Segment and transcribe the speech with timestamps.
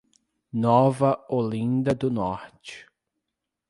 [0.53, 2.87] Nova Olinda do Norte